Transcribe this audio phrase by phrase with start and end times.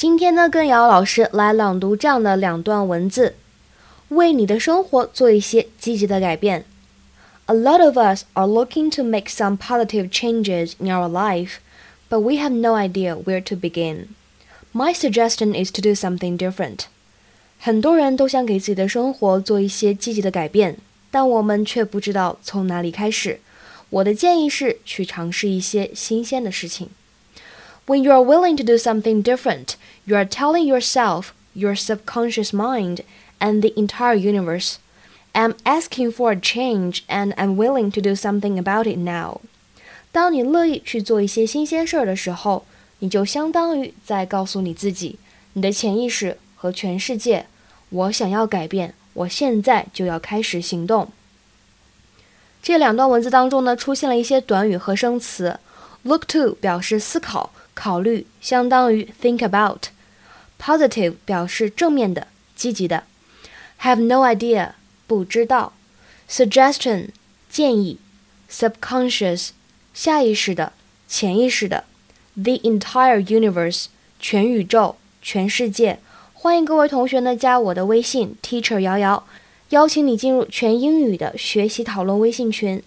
[0.00, 3.34] 今天呢，跟瑶老师来朗读这样的两段文字，
[4.08, 6.64] 为你的生活做一些积极的改变。
[7.46, 11.58] A lot of us are looking to make some positive changes in our life,
[12.10, 14.08] but we have no idea where to begin.
[14.72, 16.80] My suggestion is to do something different.
[17.58, 20.76] 很多人都想给自己的生活做一些积极的改变，
[21.10, 23.40] 但我们却不知道从哪里开始。
[23.88, 26.90] 我的建议是去尝试一些新鲜的事情。
[27.86, 29.74] When you are willing to do something different,
[30.04, 33.00] you are telling yourself, your subconscious mind,
[33.38, 34.76] and the entire universe,
[35.32, 39.40] I'm asking for a change and I'm willing to do something about it now.
[40.10, 42.64] 当你乐意去做一些新鲜事儿的时候，
[43.00, 45.18] 你就相当于在告诉你自己、
[45.52, 47.46] 你的潜意识和全世界：
[47.90, 51.12] 我想要改变，我现在就要开始行动。
[52.62, 55.60] 这两段文字当中呢，出现了一些短语和生词。
[56.02, 59.85] Look to 表示思考、 考虑，相当于 think about。
[60.59, 63.05] Positive 表示正面的、积极的。
[63.81, 64.73] Have no idea
[65.07, 65.73] 不知道。
[66.29, 67.07] Suggestion
[67.49, 67.97] 建议。
[68.51, 69.49] Subconscious
[69.95, 70.73] 下意识的、
[71.07, 71.85] 潜意识的。
[72.35, 73.85] The entire universe
[74.19, 75.97] 全宇宙、全世界。
[76.33, 79.25] 欢迎各位同学呢加我的微信 Teacher 瑶瑶。
[79.69, 82.83] 邀请你进入全英语的学习讨论微信群。